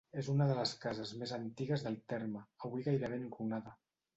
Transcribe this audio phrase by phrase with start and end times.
[0.19, 3.79] És una de les cases més antigues del terme, avui gairebé enrunada.